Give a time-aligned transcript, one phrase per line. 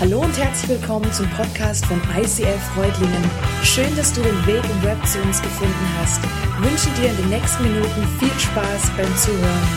[0.00, 3.30] Hallo und herzlich willkommen zum Podcast von ICF Freudlingen.
[3.64, 6.20] Schön, dass du den Weg im Web zu uns gefunden hast.
[6.22, 9.68] Ich wünsche dir in den nächsten Minuten viel Spaß beim Zuhören.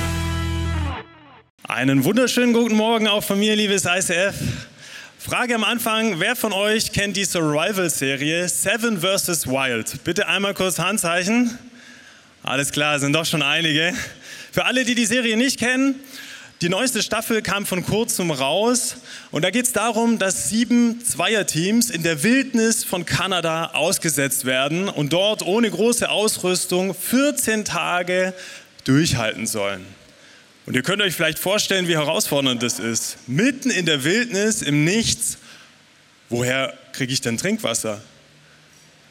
[1.68, 4.36] Einen wunderschönen guten Morgen auch von mir, liebes ICF.
[5.18, 9.48] Frage am Anfang, wer von euch kennt die Survival-Serie Seven vs.
[9.48, 10.04] Wild?
[10.04, 11.58] Bitte einmal kurz Handzeichen.
[12.44, 13.92] Alles klar, sind doch schon einige.
[14.52, 15.96] Für alle, die die Serie nicht kennen,
[16.62, 18.98] die neueste Staffel kam von kurzem raus
[19.32, 24.88] und da geht es darum, dass sieben Zweierteams in der Wildnis von Kanada ausgesetzt werden
[24.88, 28.36] und dort ohne große Ausrüstung 14 Tage
[28.84, 29.84] durchhalten sollen.
[30.68, 33.18] Und ihr könnt euch vielleicht vorstellen, wie herausfordernd das ist.
[33.28, 35.40] Mitten in der Wildnis, im Nichts,
[36.30, 38.02] woher kriege ich denn Trinkwasser?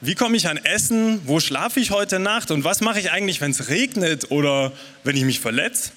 [0.00, 1.20] Wie komme ich an Essen?
[1.24, 2.52] Wo schlafe ich heute Nacht?
[2.52, 4.70] Und was mache ich eigentlich, wenn es regnet oder
[5.02, 5.90] wenn ich mich verletze?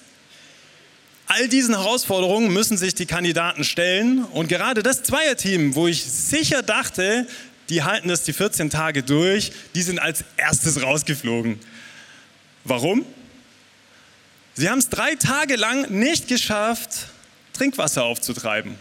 [1.26, 4.24] All diesen Herausforderungen müssen sich die Kandidaten stellen.
[4.24, 7.26] Und gerade das Zweierteam, wo ich sicher dachte,
[7.70, 11.58] die halten das die 14 Tage durch, die sind als erstes rausgeflogen.
[12.64, 13.06] Warum?
[14.54, 17.08] Sie haben es drei Tage lang nicht geschafft,
[17.54, 18.76] Trinkwasser aufzutreiben.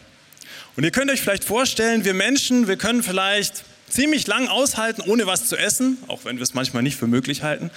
[0.76, 5.28] Und ihr könnt euch vielleicht vorstellen, wir Menschen, wir können vielleicht ziemlich lang aushalten, ohne
[5.28, 7.72] was zu essen, auch wenn wir es manchmal nicht für möglich halten.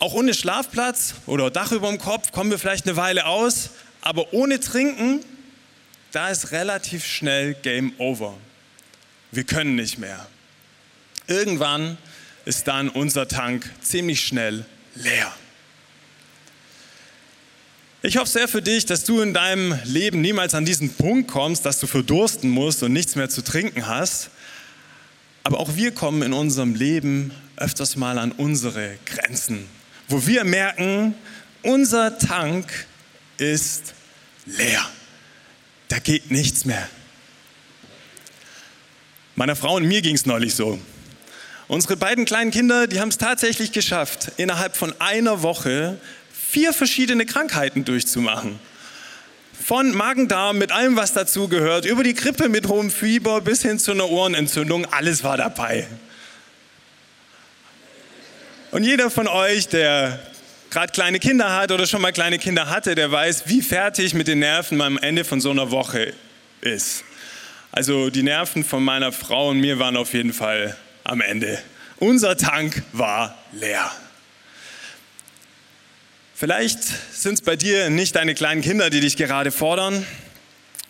[0.00, 4.32] Auch ohne Schlafplatz oder Dach über dem Kopf kommen wir vielleicht eine Weile aus, aber
[4.32, 5.24] ohne Trinken,
[6.12, 8.36] da ist relativ schnell Game Over.
[9.32, 10.26] Wir können nicht mehr.
[11.26, 11.98] Irgendwann
[12.44, 15.32] ist dann unser Tank ziemlich schnell leer.
[18.00, 21.66] Ich hoffe sehr für dich, dass du in deinem Leben niemals an diesen Punkt kommst,
[21.66, 24.30] dass du verdursten musst und nichts mehr zu trinken hast.
[25.42, 29.66] Aber auch wir kommen in unserem Leben öfters mal an unsere Grenzen
[30.08, 31.14] wo wir merken,
[31.62, 32.86] unser Tank
[33.36, 33.94] ist
[34.46, 34.84] leer.
[35.88, 36.88] Da geht nichts mehr.
[39.36, 40.78] Meiner Frau und mir ging es neulich so.
[41.68, 46.00] Unsere beiden kleinen Kinder, die haben es tatsächlich geschafft, innerhalb von einer Woche
[46.32, 48.58] vier verschiedene Krankheiten durchzumachen.
[49.62, 53.78] Von Magen-Darm mit allem, was dazu gehört, über die Grippe mit hohem Fieber bis hin
[53.78, 55.86] zu einer Ohrenentzündung, alles war dabei.
[58.70, 60.20] Und jeder von euch, der
[60.68, 64.28] gerade kleine Kinder hat oder schon mal kleine Kinder hatte, der weiß, wie fertig mit
[64.28, 66.12] den Nerven am Ende von so einer Woche
[66.60, 67.02] ist.
[67.72, 71.58] Also die Nerven von meiner Frau und mir waren auf jeden Fall am Ende.
[71.96, 73.90] Unser Tank war leer.
[76.34, 76.80] Vielleicht
[77.12, 80.06] sind es bei dir nicht deine kleinen Kinder, die dich gerade fordern,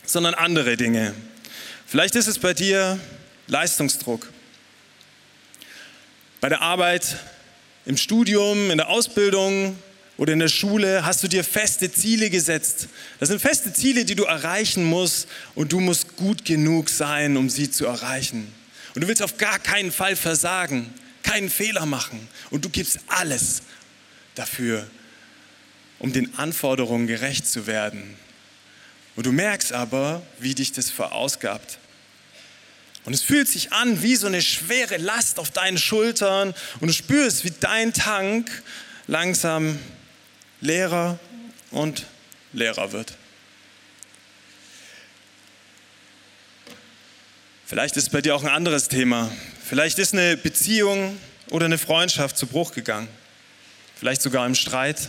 [0.05, 1.15] sondern andere Dinge.
[1.87, 2.99] Vielleicht ist es bei dir
[3.47, 4.28] Leistungsdruck.
[6.41, 7.19] Bei der Arbeit
[7.88, 9.75] im Studium, in der Ausbildung
[10.19, 12.87] oder in der Schule hast du dir feste Ziele gesetzt.
[13.19, 17.48] Das sind feste Ziele, die du erreichen musst und du musst gut genug sein, um
[17.48, 18.53] sie zu erreichen.
[18.94, 23.62] Und du willst auf gar keinen Fall versagen, keinen Fehler machen und du gibst alles
[24.34, 24.87] dafür,
[25.98, 28.03] um den Anforderungen gerecht zu werden.
[29.16, 31.78] Und du merkst aber, wie dich das verausgabt.
[33.09, 36.93] Und es fühlt sich an wie so eine schwere Last auf deinen Schultern und du
[36.93, 38.63] spürst, wie dein Tank
[39.07, 39.79] langsam
[40.61, 41.19] leerer
[41.71, 42.05] und
[42.53, 43.15] leerer wird.
[47.65, 49.33] Vielleicht ist bei dir auch ein anderes Thema.
[49.67, 53.09] Vielleicht ist eine Beziehung oder eine Freundschaft zu Bruch gegangen.
[53.99, 55.09] Vielleicht sogar im Streit.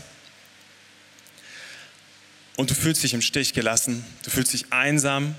[2.56, 4.06] Und du fühlst dich im Stich gelassen.
[4.24, 5.36] Du fühlst dich einsam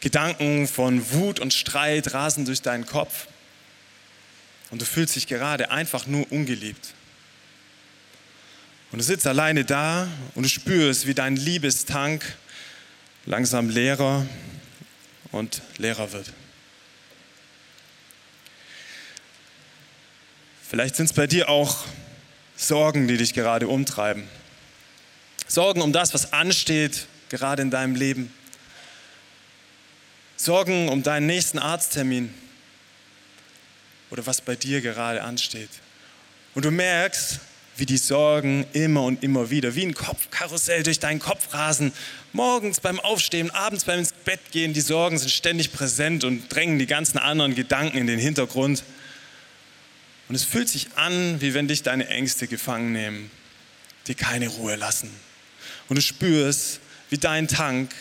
[0.00, 3.26] Gedanken von Wut und Streit rasen durch deinen Kopf
[4.70, 6.94] und du fühlst dich gerade einfach nur ungeliebt.
[8.90, 12.24] Und du sitzt alleine da und du spürst, wie dein Liebestank
[13.26, 14.24] langsam leerer
[15.32, 16.32] und leerer wird.
[20.68, 21.84] Vielleicht sind es bei dir auch
[22.56, 24.24] Sorgen, die dich gerade umtreiben.
[25.46, 28.32] Sorgen um das, was ansteht, gerade in deinem Leben.
[30.38, 32.32] Sorgen um deinen nächsten Arzttermin
[34.10, 35.68] oder was bei dir gerade ansteht.
[36.54, 37.40] Und du merkst,
[37.76, 41.92] wie die Sorgen immer und immer wieder, wie ein Kopfkarussell durch deinen Kopf rasen.
[42.32, 46.78] Morgens beim Aufstehen, abends beim ins Bett gehen, die Sorgen sind ständig präsent und drängen
[46.78, 48.84] die ganzen anderen Gedanken in den Hintergrund.
[50.28, 53.30] Und es fühlt sich an, wie wenn dich deine Ängste gefangen nehmen,
[54.06, 55.10] dir keine Ruhe lassen.
[55.88, 56.80] Und du spürst,
[57.10, 57.92] wie dein Tank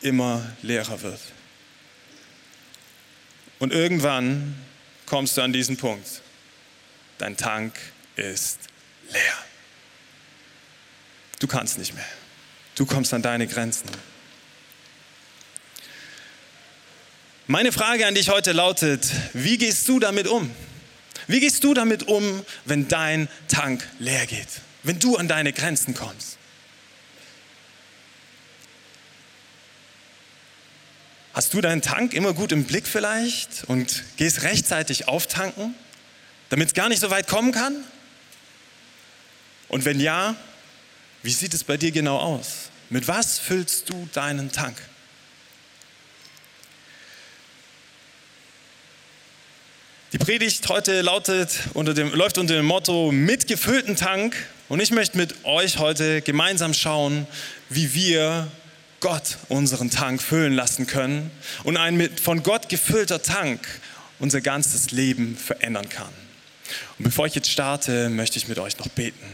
[0.00, 1.20] immer leerer wird.
[3.58, 4.54] Und irgendwann
[5.06, 6.22] kommst du an diesen Punkt.
[7.18, 7.74] Dein Tank
[8.16, 8.58] ist
[9.10, 9.38] leer.
[11.38, 12.06] Du kannst nicht mehr.
[12.74, 13.88] Du kommst an deine Grenzen.
[17.46, 20.50] Meine Frage an dich heute lautet, wie gehst du damit um?
[21.26, 24.48] Wie gehst du damit um, wenn dein Tank leer geht?
[24.82, 26.38] Wenn du an deine Grenzen kommst?
[31.34, 35.74] Hast du deinen Tank immer gut im Blick vielleicht und gehst rechtzeitig auftanken,
[36.48, 37.74] damit es gar nicht so weit kommen kann?
[39.68, 40.36] Und wenn ja,
[41.24, 42.70] wie sieht es bei dir genau aus?
[42.88, 44.76] Mit was füllst du deinen Tank?
[50.12, 54.36] Die Predigt heute lautet unter dem, läuft unter dem Motto mit gefüllten Tank
[54.68, 57.26] und ich möchte mit euch heute gemeinsam schauen,
[57.70, 58.52] wie wir
[59.04, 61.30] Gott unseren Tank füllen lassen können
[61.62, 63.60] und ein mit von Gott gefüllter Tank
[64.18, 66.08] unser ganzes Leben verändern kann.
[66.98, 69.26] Und bevor ich jetzt starte, möchte ich mit euch noch beten.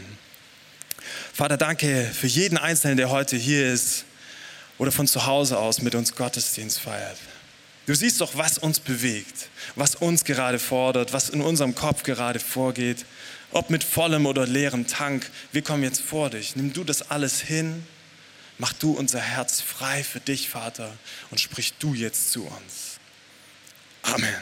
[1.31, 4.03] Vater, danke für jeden Einzelnen, der heute hier ist
[4.77, 7.17] oder von zu Hause aus mit uns Gottesdienst feiert.
[7.85, 9.47] Du siehst doch, was uns bewegt,
[9.77, 13.05] was uns gerade fordert, was in unserem Kopf gerade vorgeht.
[13.53, 16.57] Ob mit vollem oder leerem Tank, wir kommen jetzt vor dich.
[16.57, 17.85] Nimm du das alles hin,
[18.61, 20.93] mach du unser Herz frei für dich, Vater,
[21.31, 22.99] und sprich du jetzt zu uns.
[24.03, 24.35] Amen.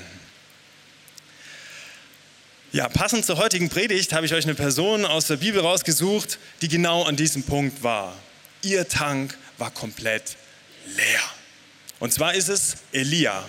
[2.74, 6.68] Ja, passend zur heutigen Predigt habe ich euch eine Person aus der Bibel rausgesucht, die
[6.68, 8.14] genau an diesem Punkt war.
[8.62, 10.36] Ihr Tank war komplett
[10.98, 11.22] leer.
[12.02, 13.48] Und zwar ist es Elia.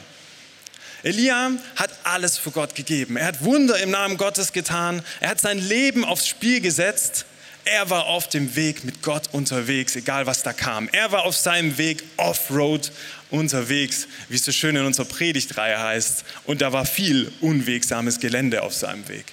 [1.02, 3.16] Elia hat alles für Gott gegeben.
[3.16, 5.02] Er hat Wunder im Namen Gottes getan.
[5.18, 7.26] Er hat sein Leben aufs Spiel gesetzt.
[7.64, 10.88] Er war auf dem Weg mit Gott unterwegs, egal was da kam.
[10.92, 12.90] Er war auf seinem Weg Offroad
[13.30, 16.24] unterwegs, wie es so schön in unserer Predigtreihe heißt.
[16.44, 19.26] Und da war viel unwegsames Gelände auf seinem Weg.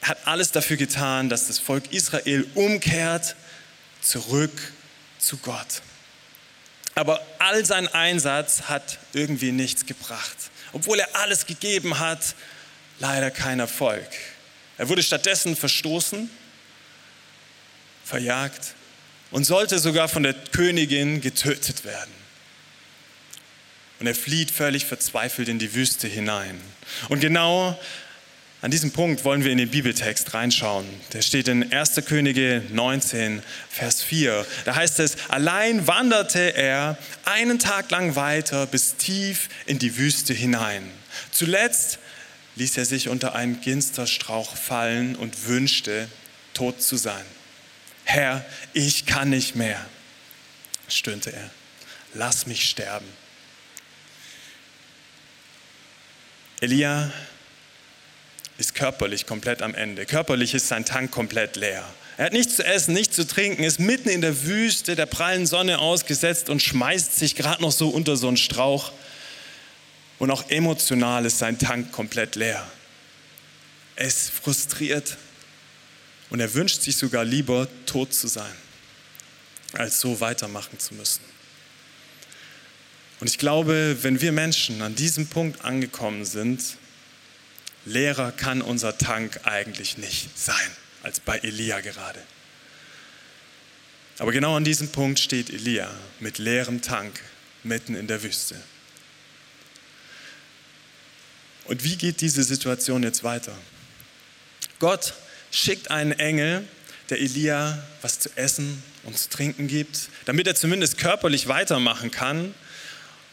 [0.00, 3.36] Er hat alles dafür getan, dass das Volk Israel umkehrt,
[4.00, 4.72] zurück
[5.18, 5.82] zu Gott.
[6.94, 10.36] Aber all sein Einsatz hat irgendwie nichts gebracht.
[10.72, 12.34] Obwohl er alles gegeben hat,
[12.98, 14.08] leider kein Erfolg.
[14.78, 16.30] Er wurde stattdessen verstoßen,
[18.06, 18.74] verjagt
[19.30, 22.14] und sollte sogar von der Königin getötet werden.
[23.98, 26.60] Und er flieht völlig verzweifelt in die Wüste hinein.
[27.08, 27.78] Und genau
[28.62, 30.86] an diesem Punkt wollen wir in den Bibeltext reinschauen.
[31.12, 32.02] Der steht in 1.
[32.06, 34.46] Könige 19, Vers 4.
[34.64, 40.32] Da heißt es, allein wanderte er einen Tag lang weiter bis tief in die Wüste
[40.32, 40.90] hinein.
[41.32, 41.98] Zuletzt
[42.56, 46.08] ließ er sich unter einen Ginsterstrauch fallen und wünschte,
[46.54, 47.24] tot zu sein.
[48.08, 49.84] Herr, ich kann nicht mehr,
[50.88, 51.50] stöhnte er.
[52.14, 53.06] Lass mich sterben.
[56.60, 57.12] Elia
[58.58, 60.06] ist körperlich komplett am Ende.
[60.06, 61.84] Körperlich ist sein Tank komplett leer.
[62.16, 65.44] Er hat nichts zu essen, nichts zu trinken, ist mitten in der Wüste der prallen
[65.44, 68.92] Sonne ausgesetzt und schmeißt sich gerade noch so unter so einen Strauch.
[70.20, 72.64] Und auch emotional ist sein Tank komplett leer.
[73.96, 75.18] Er ist frustriert
[76.30, 78.52] und er wünscht sich sogar lieber, tot zu sein,
[79.72, 81.22] als so weitermachen zu müssen.
[83.20, 86.76] Und ich glaube, wenn wir Menschen an diesem Punkt angekommen sind,
[87.84, 90.70] leerer kann unser Tank eigentlich nicht sein,
[91.02, 92.22] als bei Elia gerade.
[94.18, 97.20] Aber genau an diesem Punkt steht Elia mit leerem Tank
[97.62, 98.60] mitten in der Wüste.
[101.64, 103.56] Und wie geht diese Situation jetzt weiter?
[104.78, 105.14] Gott
[105.56, 106.64] schickt einen Engel,
[107.08, 112.54] der Elia was zu essen und zu trinken gibt, damit er zumindest körperlich weitermachen kann,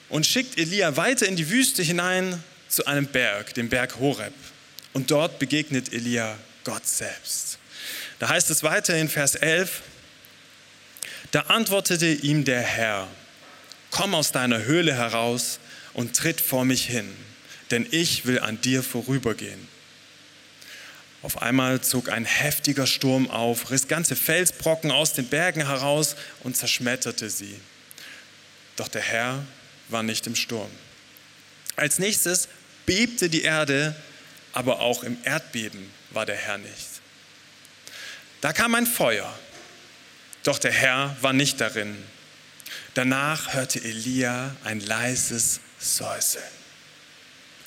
[0.09, 4.33] und schickt Elia weiter in die Wüste hinein zu einem Berg, dem Berg Horeb.
[4.93, 7.57] Und dort begegnet Elia Gott selbst.
[8.19, 9.81] Da heißt es weiter in Vers 11,
[11.31, 13.07] da antwortete ihm der Herr,
[13.89, 15.59] komm aus deiner Höhle heraus
[15.93, 17.09] und tritt vor mich hin,
[17.71, 19.72] denn ich will an dir vorübergehen.
[21.23, 26.57] Auf einmal zog ein heftiger Sturm auf, riss ganze Felsbrocken aus den Bergen heraus und
[26.57, 27.59] zerschmetterte sie.
[28.75, 29.45] Doch der Herr
[29.87, 30.69] war nicht im Sturm.
[31.77, 32.49] Als nächstes
[32.85, 33.95] bebte die Erde,
[34.51, 37.01] aber auch im Erdbeben war der Herr nicht.
[38.41, 39.33] Da kam ein Feuer,
[40.43, 41.97] doch der Herr war nicht darin.
[42.95, 46.43] Danach hörte Elia ein leises Säuseln.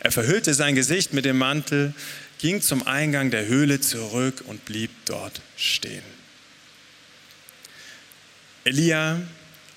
[0.00, 1.94] Er verhüllte sein Gesicht mit dem Mantel,
[2.46, 6.04] ging zum Eingang der Höhle zurück und blieb dort stehen.
[8.62, 9.20] Elia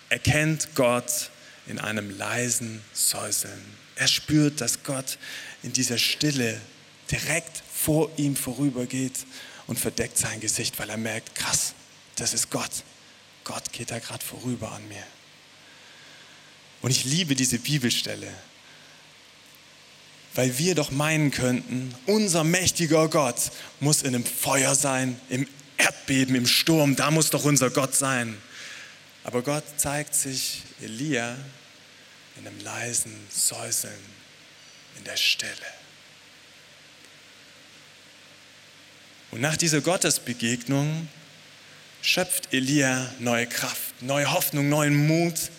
[0.09, 1.31] erkennt Gott
[1.65, 3.59] in einem leisen Säuseln.
[3.95, 5.17] Er spürt, dass Gott
[5.63, 6.61] in dieser Stille
[7.09, 9.17] direkt vor ihm vorübergeht
[9.65, 11.73] und verdeckt sein Gesicht, weil er merkt, krass,
[12.17, 12.83] das ist Gott.
[13.45, 15.03] Gott geht da gerade vorüber an mir.
[16.83, 18.31] Und ich liebe diese Bibelstelle,
[20.35, 26.35] weil wir doch meinen könnten, unser mächtiger Gott muss in einem Feuer sein, im Erdbeben,
[26.35, 28.37] im Sturm, da muss doch unser Gott sein.
[29.23, 31.35] Aber Gott zeigt sich Elia
[32.37, 33.93] in einem leisen Säuseln
[34.97, 35.51] in der Stille.
[39.31, 41.07] Und nach dieser Gottesbegegnung
[42.01, 45.51] schöpft Elia neue Kraft, neue Hoffnung, neuen Mut.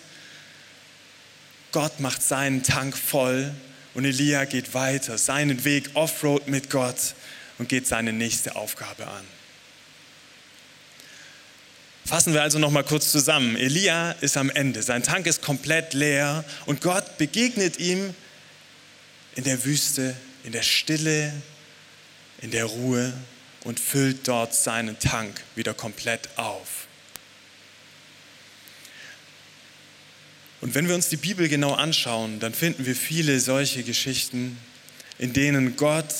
[1.71, 3.53] Gott macht seinen Tank voll
[3.93, 7.15] und Elia geht weiter, seinen Weg Offroad mit Gott
[7.57, 9.23] und geht seine nächste Aufgabe an.
[12.05, 13.55] Fassen wir also noch mal kurz zusammen.
[13.55, 18.13] Elia ist am Ende, sein Tank ist komplett leer und Gott begegnet ihm
[19.35, 21.31] in der Wüste, in der Stille,
[22.41, 23.13] in der Ruhe
[23.63, 26.87] und füllt dort seinen Tank wieder komplett auf.
[30.61, 34.57] Und wenn wir uns die Bibel genau anschauen, dann finden wir viele solche Geschichten,
[35.17, 36.13] in denen Gott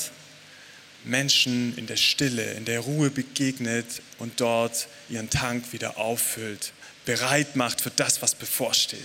[1.04, 3.86] Menschen in der Stille, in der Ruhe begegnet
[4.18, 6.74] und dort ihren Tank wieder auffüllt,
[7.06, 9.00] bereit macht für das, was bevorsteht.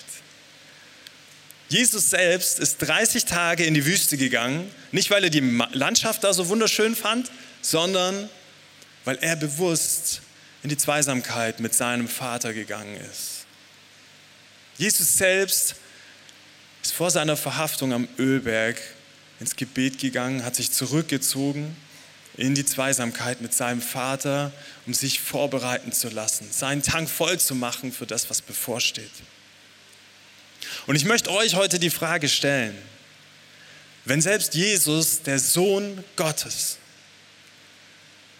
[1.69, 5.40] Jesus selbst ist 30 Tage in die Wüste gegangen, nicht weil er die
[5.73, 8.28] Landschaft da so wunderschön fand, sondern
[9.05, 10.23] weil er bewusst
[10.62, 13.36] in die Zweisamkeit mit seinem Vater gegangen ist.
[14.78, 15.76] Jesus selbst
[16.83, 18.80] ist vor seiner Verhaftung am Ölberg
[19.40, 21.76] ins Gebet gegangen, hat sich zurückgezogen
[22.37, 24.52] in die Zweisamkeit mit seinem Vater,
[24.87, 29.11] um sich vorbereiten zu lassen, seinen Tank voll zu machen für das, was bevorsteht.
[30.87, 32.76] Und ich möchte euch heute die Frage stellen,
[34.04, 36.78] wenn selbst Jesus, der Sohn Gottes,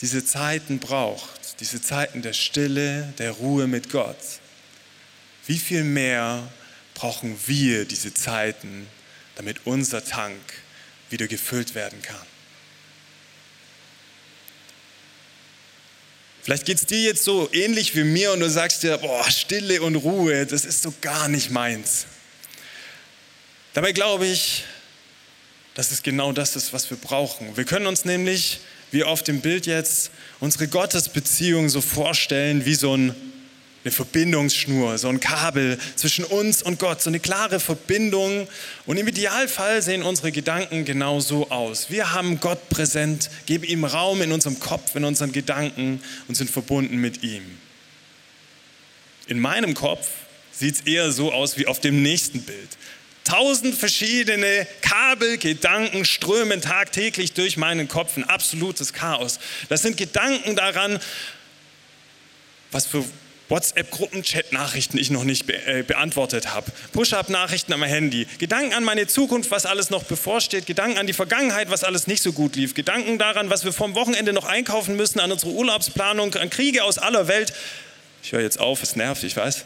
[0.01, 4.17] diese Zeiten braucht, diese Zeiten der Stille, der Ruhe mit Gott,
[5.47, 6.51] wie viel mehr
[6.95, 8.87] brauchen wir diese Zeiten,
[9.37, 10.41] damit unser Tank
[11.11, 12.27] wieder gefüllt werden kann?
[16.43, 19.83] Vielleicht geht es dir jetzt so ähnlich wie mir und du sagst dir, boah, Stille
[19.83, 22.07] und Ruhe, das ist so gar nicht meins.
[23.75, 24.65] Dabei glaube ich,
[25.75, 27.57] dass es genau das ist, was wir brauchen.
[27.57, 28.61] Wir können uns nämlich,
[28.93, 33.15] wie auf dem Bild jetzt, unsere Gottesbeziehung so vorstellen wie so ein
[33.87, 38.49] eine Verbindungsschnur, so ein Kabel zwischen uns und Gott, so eine klare Verbindung.
[38.85, 41.89] Und im Idealfall sehen unsere Gedanken genau so aus.
[41.89, 46.51] Wir haben Gott präsent, geben ihm Raum in unserem Kopf, in unseren Gedanken und sind
[46.51, 47.45] verbunden mit ihm.
[49.29, 50.09] In meinem Kopf
[50.51, 52.71] sieht es eher so aus wie auf dem nächsten Bild.
[53.23, 59.39] Tausend verschiedene Kabel, Gedanken strömen tagtäglich durch meinen Kopf, ein absolutes Chaos.
[59.69, 60.99] Das sind Gedanken daran,
[62.73, 63.05] was für
[63.49, 66.71] WhatsApp-Gruppen-Chat-Nachrichten ich noch nicht be äh, beantwortet habe.
[66.93, 68.27] Push-up-Nachrichten am Handy.
[68.39, 70.67] Gedanken an meine Zukunft, was alles noch bevorsteht.
[70.67, 72.75] Gedanken an die Vergangenheit, was alles nicht so gut lief.
[72.75, 76.99] Gedanken daran, was wir vom Wochenende noch einkaufen müssen, an unsere Urlaubsplanung, an Kriege aus
[76.99, 77.53] aller Welt.
[78.23, 79.65] Ich höre jetzt auf, es nervt, ich weiß.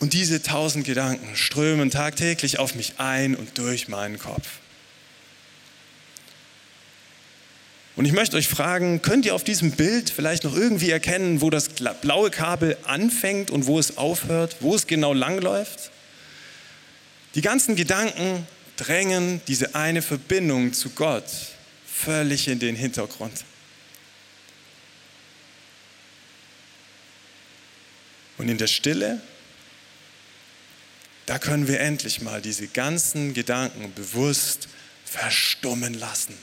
[0.00, 4.61] Und diese tausend Gedanken strömen tagtäglich auf mich ein und durch meinen Kopf.
[7.94, 11.50] Und ich möchte euch fragen, könnt ihr auf diesem Bild vielleicht noch irgendwie erkennen, wo
[11.50, 11.68] das
[12.00, 15.90] blaue Kabel anfängt und wo es aufhört, wo es genau langläuft?
[17.34, 18.46] Die ganzen Gedanken
[18.76, 21.24] drängen diese eine Verbindung zu Gott
[21.86, 23.44] völlig in den Hintergrund.
[28.38, 29.20] Und in der Stille,
[31.26, 34.68] da können wir endlich mal diese ganzen Gedanken bewusst
[35.04, 36.34] verstummen lassen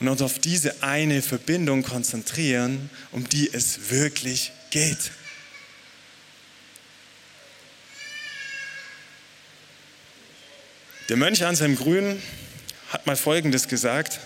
[0.00, 5.12] und uns auf diese eine Verbindung konzentrieren, um die es wirklich geht.
[11.10, 12.22] Der Mönch Anselm Grün
[12.90, 14.20] hat mal Folgendes gesagt.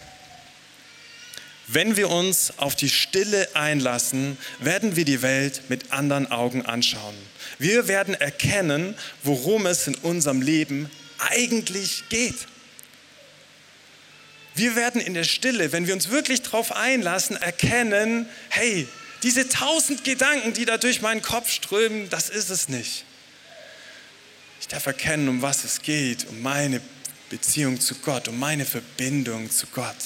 [1.66, 7.14] Wenn wir uns auf die Stille einlassen, werden wir die Welt mit anderen Augen anschauen.
[7.58, 12.36] Wir werden erkennen, worum es in unserem Leben eigentlich geht.
[14.54, 18.87] Wir werden in der Stille, wenn wir uns wirklich darauf einlassen, erkennen, hey,
[19.23, 23.04] diese tausend Gedanken, die da durch meinen Kopf strömen, das ist es nicht.
[24.61, 26.80] Ich darf erkennen, um was es geht, um meine
[27.30, 29.96] Beziehung zu Gott, um meine Verbindung zu Gott.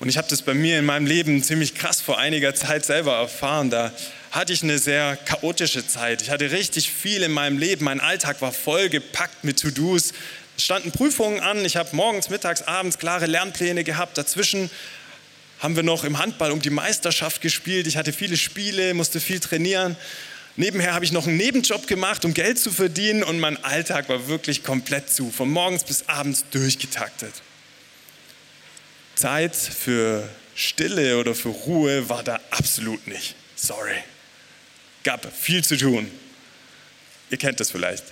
[0.00, 3.16] Und ich habe das bei mir in meinem Leben ziemlich krass vor einiger Zeit selber
[3.16, 3.68] erfahren.
[3.70, 3.92] Da
[4.30, 6.22] hatte ich eine sehr chaotische Zeit.
[6.22, 7.84] Ich hatte richtig viel in meinem Leben.
[7.84, 10.12] Mein Alltag war vollgepackt mit To-Dos.
[10.58, 11.64] Es standen Prüfungen an.
[11.64, 14.18] Ich habe morgens, mittags, abends klare Lernpläne gehabt.
[14.18, 14.70] Dazwischen
[15.60, 17.86] haben wir noch im Handball um die Meisterschaft gespielt.
[17.86, 19.96] Ich hatte viele Spiele, musste viel trainieren.
[20.56, 24.26] Nebenher habe ich noch einen Nebenjob gemacht, um Geld zu verdienen und mein Alltag war
[24.26, 27.34] wirklich komplett zu, von morgens bis abends durchgetaktet.
[29.14, 33.36] Zeit für Stille oder für Ruhe war da absolut nicht.
[33.54, 33.94] Sorry.
[35.04, 36.10] Gab viel zu tun.
[37.30, 38.02] Ihr kennt das vielleicht.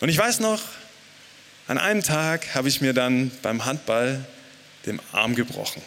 [0.00, 0.60] Und ich weiß noch,
[1.66, 4.24] an einem Tag habe ich mir dann beim Handball
[4.86, 5.82] den Arm gebrochen.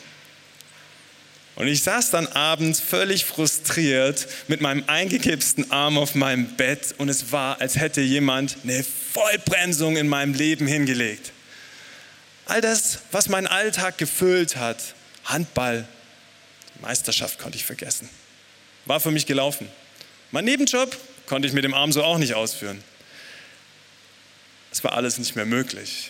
[1.56, 7.10] Und ich saß dann abends völlig frustriert mit meinem eingekipsten Arm auf meinem Bett und
[7.10, 11.34] es war, als hätte jemand eine Vollbremsung in meinem Leben hingelegt.
[12.46, 14.96] All das, was meinen Alltag gefüllt hat,
[15.26, 15.86] Handball,
[16.82, 18.10] Meisterschaft konnte ich vergessen.
[18.86, 19.68] War für mich gelaufen.
[20.32, 20.96] Mein Nebenjob
[21.26, 22.82] konnte ich mit dem Arm so auch nicht ausführen.
[24.80, 26.10] Es war alles nicht mehr möglich.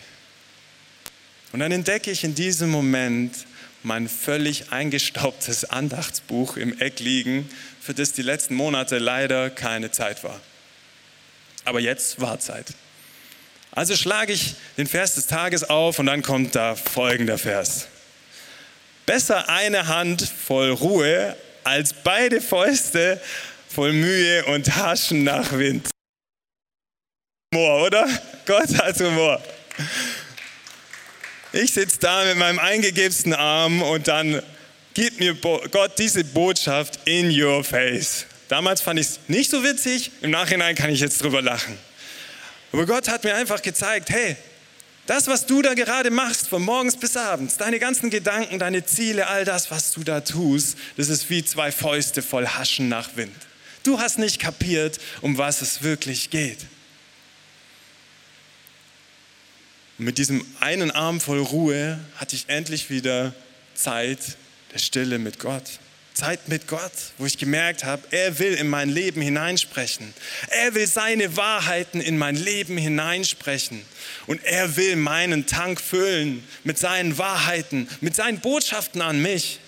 [1.54, 3.34] Und dann entdecke ich in diesem Moment
[3.82, 7.50] mein völlig eingestaubtes Andachtsbuch im Eck liegen,
[7.82, 10.40] für das die letzten Monate leider keine Zeit war.
[11.66, 12.68] Aber jetzt war Zeit.
[13.72, 17.88] Also schlage ich den Vers des Tages auf und dann kommt da folgender Vers.
[19.08, 23.20] Besser eine Hand voll Ruhe als beide Fäuste
[23.68, 25.90] voll Mühe und Haschen nach Wind.
[27.52, 28.08] Humor, oder?
[28.46, 29.42] Gott hat Humor.
[31.52, 34.44] Ich sitze da mit meinem eingegebsten Arm und dann
[34.94, 38.28] gibt mir Gott diese Botschaft in your face.
[38.50, 41.76] Damals fand ich es nicht so witzig, im Nachhinein kann ich jetzt drüber lachen.
[42.72, 44.36] Aber Gott hat mir einfach gezeigt, hey,
[45.08, 49.26] das, was du da gerade machst, von morgens bis abends, deine ganzen Gedanken, deine Ziele,
[49.26, 53.34] all das, was du da tust, das ist wie zwei Fäuste voll Haschen nach Wind.
[53.82, 56.60] Du hast nicht kapiert, um was es wirklich geht.
[60.00, 63.34] Und mit diesem einen Arm voll Ruhe hatte ich endlich wieder
[63.76, 64.20] Zeit
[64.74, 65.64] der Stille mit Gott.
[66.14, 70.14] Zeit mit Gott, wo ich gemerkt habe, er will in mein Leben hineinsprechen.
[70.50, 73.82] Er will seine Wahrheiten in mein Leben hineinsprechen.
[74.26, 79.60] Und er will meinen Tank füllen mit seinen Wahrheiten, mit seinen Botschaften an mich.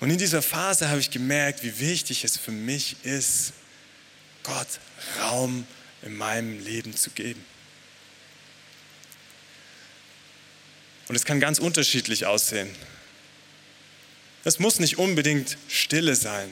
[0.00, 3.54] Und in dieser Phase habe ich gemerkt, wie wichtig es für mich ist,
[4.42, 4.68] Gott
[5.20, 7.44] Raum zu in meinem Leben zu geben.
[11.08, 12.68] Und es kann ganz unterschiedlich aussehen.
[14.44, 16.48] Es muss nicht unbedingt Stille sein.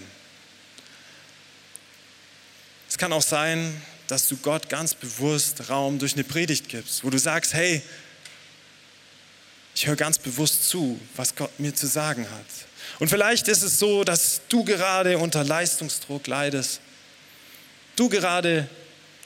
[2.88, 7.10] Es kann auch sein, dass du Gott ganz bewusst Raum durch eine Predigt gibst, wo
[7.10, 7.82] du sagst, hey,
[9.74, 12.46] ich höre ganz bewusst zu, was Gott mir zu sagen hat.
[13.00, 16.80] Und vielleicht ist es so, dass du gerade unter Leistungsdruck leidest.
[17.96, 18.68] Du gerade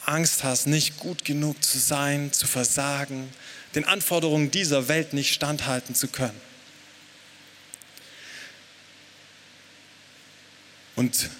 [0.08, 3.32] Angst hast, nicht gut genug zu sein, zu versagen,
[3.74, 6.40] den Anforderungen dieser Welt nicht standhalten zu können.
[10.96, 11.30] Und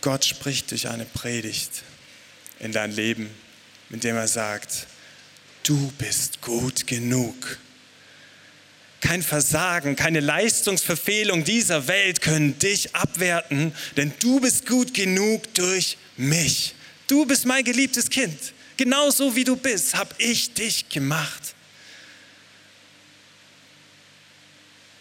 [0.00, 1.82] Gott spricht durch eine Predigt
[2.58, 3.30] in dein Leben,
[3.90, 4.86] indem er sagt,
[5.62, 7.58] du bist gut genug.
[9.04, 15.98] Kein Versagen, keine Leistungsverfehlung dieser Welt können dich abwerten, denn du bist gut genug durch
[16.16, 16.74] mich.
[17.06, 18.54] Du bist mein geliebtes Kind.
[18.78, 21.54] Genauso wie du bist, habe ich dich gemacht.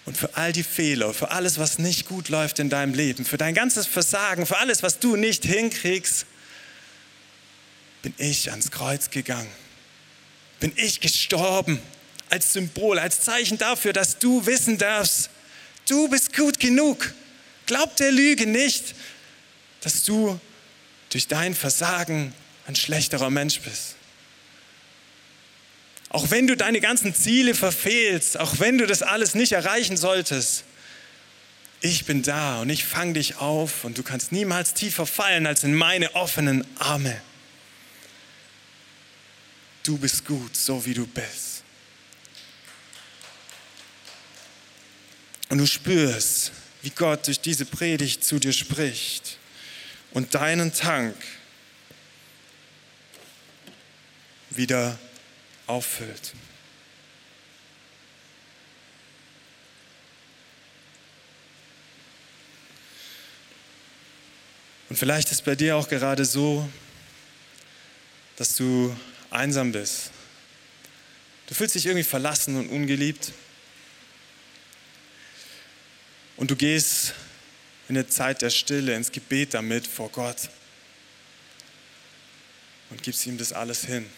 [0.03, 3.37] Und für all die Fehler, für alles, was nicht gut läuft in deinem Leben, für
[3.37, 6.25] dein ganzes Versagen, für alles, was du nicht hinkriegst,
[8.01, 9.49] bin ich ans Kreuz gegangen.
[10.59, 11.79] Bin ich gestorben
[12.33, 15.29] als Symbol, als Zeichen dafür, dass du wissen darfst,
[15.87, 17.13] du bist gut genug.
[17.67, 18.95] Glaub der Lüge nicht,
[19.81, 20.39] dass du
[21.11, 22.33] durch dein Versagen
[22.65, 23.97] ein schlechterer Mensch bist.
[26.09, 30.63] Auch wenn du deine ganzen Ziele verfehlst, auch wenn du das alles nicht erreichen solltest,
[31.81, 35.63] ich bin da und ich fange dich auf und du kannst niemals tiefer fallen als
[35.63, 37.21] in meine offenen Arme.
[39.83, 41.52] Du bist gut, so wie du bist.
[45.53, 49.37] Und du spürst, wie Gott durch diese Predigt zu dir spricht
[50.09, 51.15] und deinen Tank
[54.49, 54.97] wieder
[55.67, 56.33] auffüllt.
[64.89, 66.67] Und vielleicht ist bei dir auch gerade so,
[68.37, 68.97] dass du
[69.29, 70.09] einsam bist.
[71.45, 73.33] Du fühlst dich irgendwie verlassen und ungeliebt.
[76.43, 77.13] Und du gehst
[77.87, 80.49] in eine Zeit der Stille, ins Gebet damit vor Gott
[82.89, 84.09] und gibst ihm das alles hin.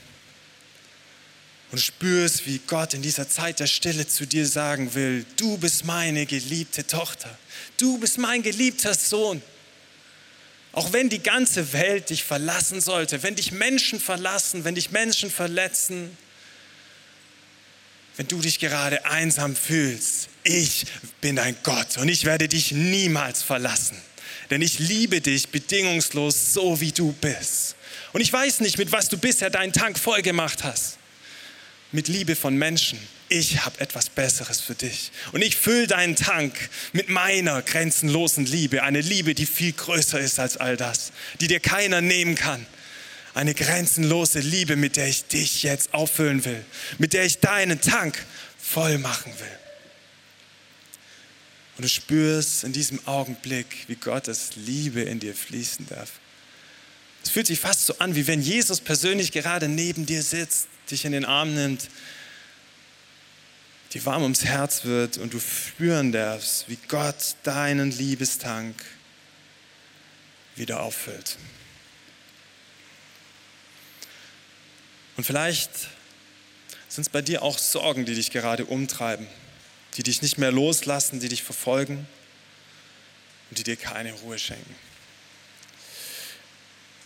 [1.72, 5.86] und spürst, wie Gott in dieser Zeit der Stille zu dir sagen will, du bist
[5.86, 7.30] meine geliebte Tochter,
[7.78, 9.40] du bist mein geliebter Sohn.
[10.72, 15.30] Auch wenn die ganze Welt dich verlassen sollte, wenn dich Menschen verlassen, wenn dich Menschen
[15.30, 16.18] verletzen,
[18.18, 20.86] wenn du dich gerade einsam fühlst, ich
[21.22, 23.98] bin dein Gott und ich werde dich niemals verlassen.
[24.50, 27.76] Denn ich liebe dich bedingungslos so, wie du bist.
[28.14, 30.98] Und ich weiß nicht, mit was du bisher deinen Tank voll gemacht hast
[31.96, 33.00] mit Liebe von Menschen.
[33.28, 35.12] Ich habe etwas Besseres für dich.
[35.32, 36.54] Und ich fülle deinen Tank
[36.94, 38.84] mit meiner grenzenlosen Liebe.
[38.84, 42.68] Eine Liebe, die viel größer ist als all das, die dir keiner nehmen kann.
[43.36, 46.66] Eine grenzenlose Liebe, mit der ich dich jetzt auffüllen will,
[46.98, 48.18] mit der ich deinen Tank
[48.58, 49.60] voll machen will.
[51.78, 56.14] Und du spürst in diesem Augenblick, wie Gottes Liebe in dir fließen darf.
[57.24, 61.06] Es fühlt sich fast so an, wie wenn Jesus persönlich gerade neben dir sitzt dich
[61.06, 61.90] in den Arm nimmt,
[63.94, 68.76] die warm ums Herz wird und du spüren darfst, wie Gott deinen Liebestank
[70.56, 71.38] wieder auffüllt.
[75.18, 75.70] Und vielleicht
[76.90, 79.28] sind es bei dir auch Sorgen, die dich gerade umtreiben,
[79.96, 82.08] die dich nicht mehr loslassen, die dich verfolgen
[83.50, 84.76] und die dir keine Ruhe schenken.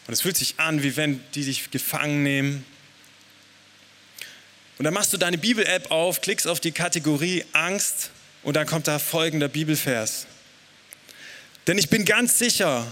[0.08, 2.66] Und es fühlt sich an, wie wenn die dich gefangen nehmen
[4.80, 8.12] und dann machst du deine Bibel-App auf, klickst auf die Kategorie Angst
[8.44, 10.26] und dann kommt da folgender Bibelvers.
[11.68, 12.90] Denn ich bin ganz sicher,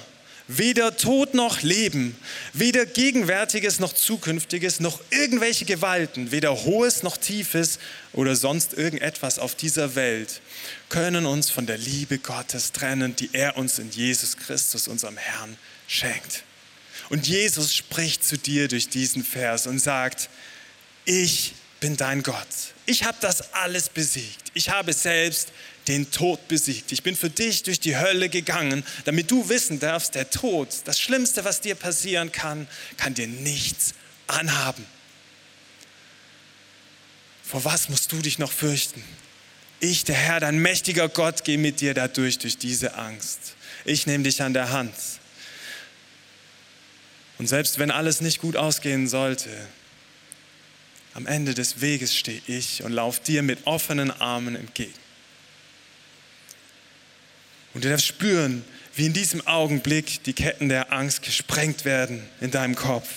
[0.47, 2.15] weder Tod noch Leben,
[2.53, 7.79] weder Gegenwärtiges noch Zukünftiges, noch irgendwelche Gewalten, weder Hohes noch Tiefes
[8.13, 10.41] oder sonst irgendetwas auf dieser Welt
[10.89, 15.57] können uns von der Liebe Gottes trennen, die er uns in Jesus Christus, unserem Herrn,
[15.87, 16.43] schenkt.
[17.09, 20.29] Und Jesus spricht zu dir durch diesen Vers und sagt,
[21.05, 22.47] ich bin dein Gott.
[22.85, 24.51] Ich habe das alles besiegt.
[24.53, 25.49] Ich habe selbst
[25.87, 26.91] den Tod besiegt.
[26.91, 30.99] Ich bin für dich durch die Hölle gegangen, damit du wissen darfst, der Tod, das
[30.99, 33.93] Schlimmste, was dir passieren kann, kann dir nichts
[34.27, 34.85] anhaben.
[37.43, 39.03] Vor was musst du dich noch fürchten?
[39.79, 43.55] Ich, der Herr, dein mächtiger Gott, gehe mit dir dadurch, durch diese Angst.
[43.85, 44.93] Ich nehme dich an der Hand.
[47.37, 49.49] Und selbst wenn alles nicht gut ausgehen sollte,
[51.13, 54.93] am Ende des Weges stehe ich und laufe dir mit offenen Armen entgegen.
[57.77, 62.49] Und du darfst spüren, wie in diesem Augenblick die Ketten der Angst gesprengt werden in
[62.49, 63.07] deinem Kopf.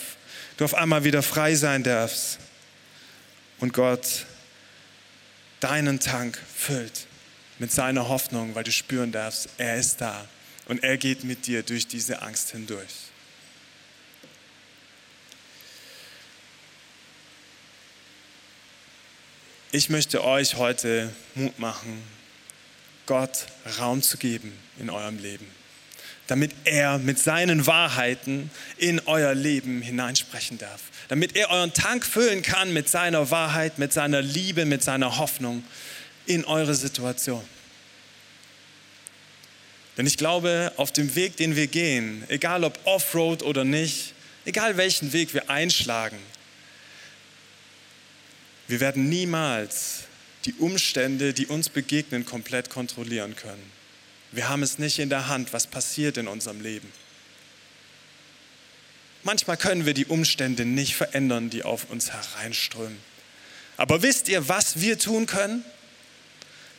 [0.59, 2.39] Du auf einmal wieder frei sein darfst
[3.59, 4.27] und Gott
[5.61, 7.07] deinen Tank füllt
[7.59, 10.29] mit seiner Hoffnung, weil du spüren darfst, er ist da
[10.67, 12.93] und er geht mit dir durch diese Angst hindurch.
[19.73, 22.03] Ich möchte euch heute Mut machen,
[23.11, 23.47] Gott
[23.81, 25.45] Raum zu geben in eurem Leben,
[26.29, 32.43] damit er mit seinen Wahrheiten in euer Leben hineinsprechen darf, damit er euren Tank füllen
[32.43, 35.65] kann mit seiner Wahrheit, mit seiner Liebe, mit seiner Hoffnung
[36.27, 37.43] in eure Situation.
[39.97, 44.77] Denn ich glaube, auf dem Weg, den wir gehen, egal ob Offroad oder nicht, egal
[44.77, 46.19] welchen Weg wir einschlagen,
[48.69, 50.05] wir werden niemals
[50.45, 53.73] die Umstände, die uns begegnen, komplett kontrollieren können.
[54.33, 56.91] Wir haben es nicht in der Hand, was passiert in unserem Leben.
[59.23, 62.99] Manchmal können wir die Umstände nicht verändern, die auf uns hereinströmen.
[63.77, 65.65] Aber wisst ihr, was wir tun können?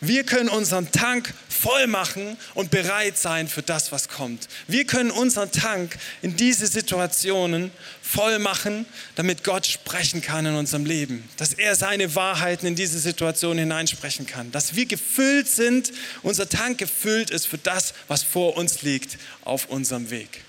[0.03, 4.47] Wir können unseren Tank voll machen und bereit sein für das, was kommt.
[4.67, 7.69] Wir können unseren Tank in diese Situationen
[8.01, 11.23] voll machen, damit Gott sprechen kann in unserem Leben.
[11.37, 14.51] Dass er seine Wahrheiten in diese Situation hineinsprechen kann.
[14.51, 19.67] Dass wir gefüllt sind, unser Tank gefüllt ist für das, was vor uns liegt auf
[19.67, 20.41] unserem Weg.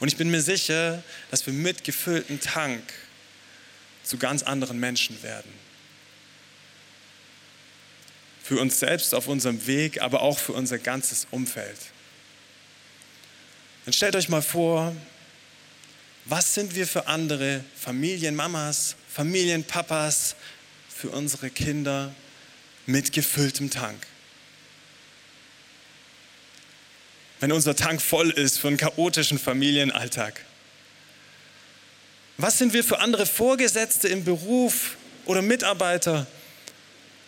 [0.00, 2.82] Und ich bin mir sicher, dass wir mit gefülltem Tank
[4.04, 5.65] zu ganz anderen Menschen werden
[8.46, 11.78] für uns selbst auf unserem Weg, aber auch für unser ganzes Umfeld.
[13.84, 14.94] Dann stellt euch mal vor,
[16.26, 20.36] was sind wir für andere Familienmamas, Familienpapas,
[20.88, 22.14] für unsere Kinder
[22.86, 24.06] mit gefülltem Tank?
[27.40, 30.44] Wenn unser Tank voll ist für einen chaotischen Familienalltag.
[32.38, 36.28] Was sind wir für andere Vorgesetzte im Beruf oder Mitarbeiter,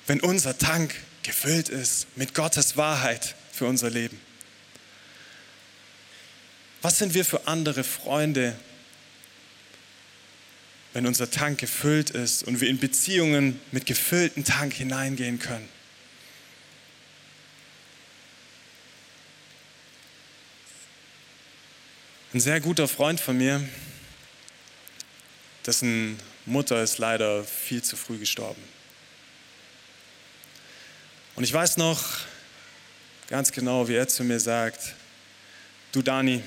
[0.06, 0.94] wenn unser Tank
[1.28, 4.20] gefüllt ist mit Gottes Wahrheit für unser Leben?
[6.82, 8.56] Was sind wir für andere Freunde,
[10.92, 15.68] wenn unser Tank gefüllt ist und wir in Beziehungen mit gefülltem Tank hineingehen können.
[22.34, 23.66] Ein sehr guter Freund von mir,
[25.66, 28.62] dessen Mutter ist leider viel zu früh gestorben.
[31.38, 32.02] Und ich weiß noch
[33.28, 34.96] ganz genau, wie er zu mir sagt,
[35.92, 36.42] du Dani,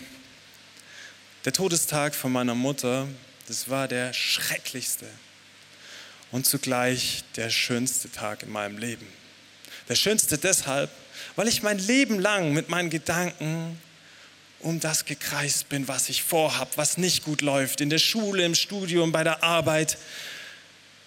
[1.46, 3.08] der Todestag von meiner Mutter,
[3.48, 5.06] das war der schrecklichste
[6.34, 9.08] und zugleich der schönste Tag in meinem Leben.
[9.88, 10.90] Der schönste deshalb,
[11.38, 13.80] weil ich mein Leben lang mit meinen Gedanken
[14.60, 18.56] um das gekreist bin, was ich vorhab, was nicht gut läuft, in der Schule, im
[18.56, 19.98] Studium, bei der Arbeit.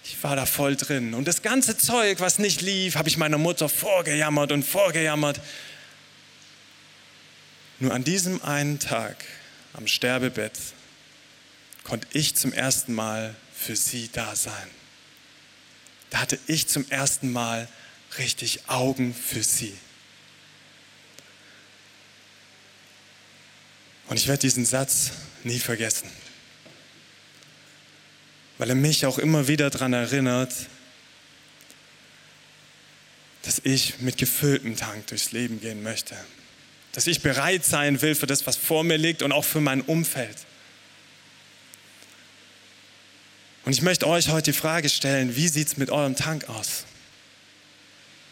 [0.04, 1.14] Ich war da voll drin.
[1.14, 5.40] Und das ganze Zeug, was nicht lief, habe ich meiner Mutter vorgejammert und vorgejammert.
[7.80, 9.24] Nur an diesem einen Tag
[9.72, 10.58] am Sterbebett
[11.82, 14.70] konnte ich zum ersten Mal für sie da sein.
[16.10, 17.66] Da hatte ich zum ersten Mal
[18.18, 19.76] richtig Augen für sie.
[24.08, 25.12] Und ich werde diesen Satz
[25.44, 26.08] nie vergessen,
[28.64, 30.54] weil er mich auch immer wieder daran erinnert,
[33.42, 36.16] dass ich mit gefülltem Tank durchs Leben gehen möchte.
[36.92, 39.82] Dass ich bereit sein will für das, was vor mir liegt und auch für mein
[39.82, 40.38] Umfeld.
[43.66, 46.86] Und ich möchte euch heute die Frage stellen, wie sieht es mit eurem Tank aus?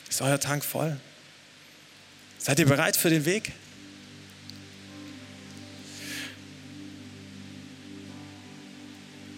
[0.09, 0.99] Ist euer Tank voll?
[2.39, 3.53] Seid ihr bereit für den Weg?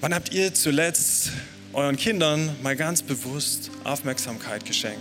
[0.04, 1.30] Wann habt ihr zuletzt
[1.72, 5.00] euren Kindern mal ganz bewusst Aufmerksamkeit geschenkt?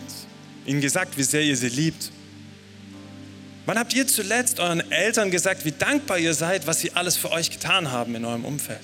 [0.65, 2.09] Ihnen gesagt, wie sehr ihr sie liebt?
[3.65, 7.33] Wann habt ihr zuletzt euren Eltern gesagt, wie dankbar ihr seid, was sie alles für
[7.33, 8.79] euch getan haben in eurem Umfeld?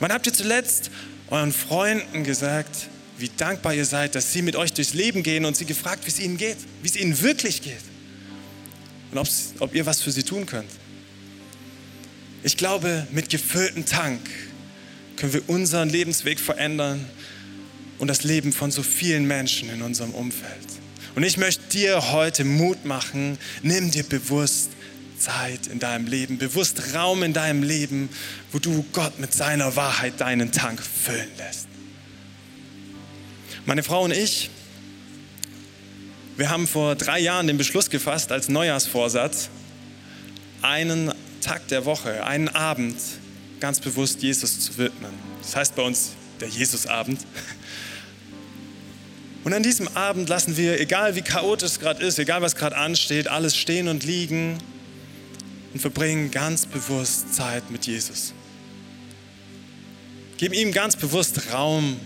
[0.00, 0.90] Wann habt ihr zuletzt
[1.30, 5.56] euren Freunden gesagt, wie dankbar ihr seid, dass sie mit euch durchs Leben gehen und
[5.56, 7.84] sie gefragt, wie es ihnen geht, wie es ihnen wirklich geht
[9.12, 10.72] und ob ihr was für sie tun könnt?
[12.42, 14.20] Ich glaube, mit gefülltem Tank
[15.16, 17.04] können wir unseren Lebensweg verändern
[17.98, 20.66] und das Leben von so vielen Menschen in unserem Umfeld.
[21.14, 24.70] Und ich möchte dir heute Mut machen, nimm dir bewusst
[25.18, 28.10] Zeit in deinem Leben, bewusst Raum in deinem Leben,
[28.52, 31.68] wo du Gott mit seiner Wahrheit deinen Tank füllen lässt.
[33.64, 34.50] Meine Frau und ich,
[36.36, 39.48] wir haben vor drei Jahren den Beschluss gefasst, als Neujahrsvorsatz,
[40.60, 42.96] einen Tag der Woche, einen Abend
[43.60, 45.12] ganz bewusst Jesus zu widmen.
[45.42, 47.20] Das heißt bei uns der Jesusabend.
[49.44, 52.76] Und an diesem Abend lassen wir, egal wie chaotisch es gerade ist, egal was gerade
[52.76, 54.58] ansteht, alles stehen und liegen
[55.72, 58.34] und verbringen ganz bewusst Zeit mit Jesus.
[60.36, 61.98] Geben ihm ganz bewusst Raum.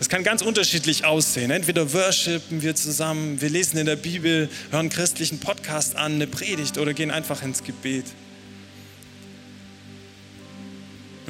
[0.00, 1.50] Es kann ganz unterschiedlich aussehen.
[1.50, 6.76] Entweder worshipen wir zusammen, wir lesen in der Bibel, hören christlichen Podcast an, eine Predigt
[6.76, 8.06] oder gehen einfach ins Gebet.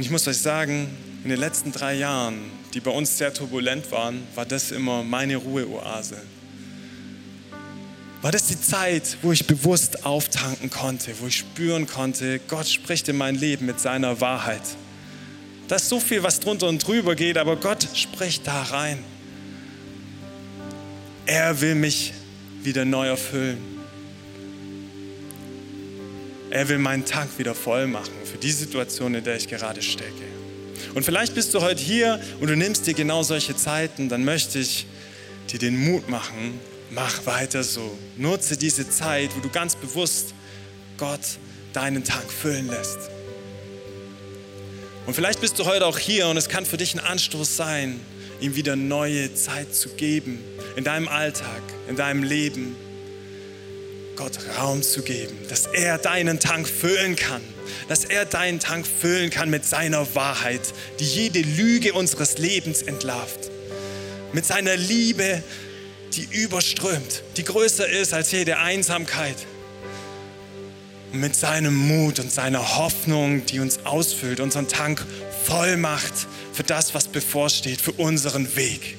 [0.01, 0.89] Und ich muss euch sagen,
[1.25, 2.39] in den letzten drei Jahren,
[2.73, 6.17] die bei uns sehr turbulent waren, war das immer meine Ruheoase.
[8.23, 13.11] War das die Zeit, wo ich bewusst auftanken konnte, wo ich spüren konnte, Gott spricht
[13.11, 14.63] in mein Leben mit seiner Wahrheit.
[15.69, 19.05] Da ist so viel, was drunter und drüber geht, aber Gott spricht da rein.
[21.27, 22.15] Er will mich
[22.63, 23.70] wieder neu erfüllen.
[26.51, 30.25] Er will meinen Tank wieder voll machen für die Situation, in der ich gerade stecke.
[30.95, 34.59] Und vielleicht bist du heute hier und du nimmst dir genau solche Zeiten, dann möchte
[34.59, 34.87] ich
[35.53, 36.59] dir den Mut machen,
[36.91, 37.97] mach weiter so.
[38.17, 40.35] Nutze diese Zeit, wo du ganz bewusst
[40.99, 41.21] Gott
[41.73, 42.99] deinen Tank füllen lässt.
[45.07, 48.01] Und vielleicht bist du heute auch hier und es kann für dich ein Anstoß sein,
[48.41, 50.41] ihm wieder neue Zeit zu geben
[50.75, 52.75] in deinem Alltag, in deinem Leben
[54.21, 57.41] Gott Raum zu geben, dass er deinen Tank füllen kann,
[57.89, 60.61] dass er deinen Tank füllen kann mit seiner Wahrheit,
[60.99, 63.51] die jede Lüge unseres Lebens entlarvt,
[64.35, 65.43] mit seiner Liebe,
[66.13, 69.37] die überströmt, die größer ist als jede Einsamkeit,
[71.15, 75.03] mit seinem Mut und seiner Hoffnung, die uns ausfüllt, unseren Tank
[75.47, 76.13] voll macht
[76.53, 78.99] für das, was bevorsteht, für unseren Weg.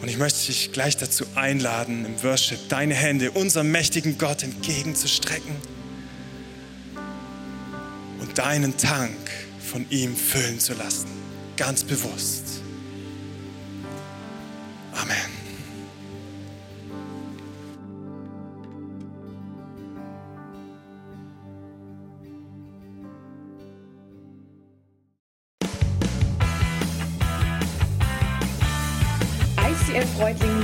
[0.00, 5.56] Und ich möchte dich gleich dazu einladen, im Worship deine Hände unserem mächtigen Gott entgegenzustrecken
[8.20, 9.16] und deinen Tank
[9.58, 11.08] von ihm füllen zu lassen.
[11.56, 12.62] Ganz bewusst.